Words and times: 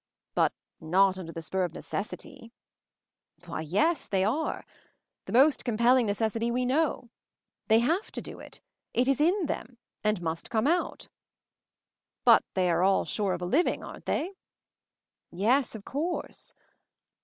"But 0.33 0.51
not 0.79 1.19
under 1.19 1.31
the 1.31 1.43
spur 1.43 1.63
of 1.63 1.75
necessity." 1.75 2.51
"Why, 3.45 3.61
yes 3.61 4.07
they 4.07 4.23
are. 4.23 4.65
The 5.25 5.31
most 5.31 5.63
com] 5.63 5.77
pelling 5.77 6.07
necessity 6.07 6.49
we 6.49 6.65
know. 6.65 7.11
They 7.67 7.77
have 7.81 8.11
to 8.13 8.19
do 8.21 8.39
it; 8.39 8.61
it 8.95 9.07
is 9.07 9.21
in 9.21 9.45
them 9.45 9.77
and 10.03 10.19
must 10.19 10.49
cornel 10.49 10.73
out." 10.73 11.07
"But 12.25 12.43
they 12.55 12.67
are 12.71 12.81
all 12.81 13.05
sure 13.05 13.33
of 13.35 13.43
a 13.43 13.45
living, 13.45 13.83
aren't 13.83 14.07
they?"» 14.07 14.31
234 15.31 15.31
MOVING 15.31 15.37
THE 15.37 15.37
MOUNTAIN 15.37 15.47
"Yes, 15.67 15.75
of 15.75 15.85
course. 15.85 16.53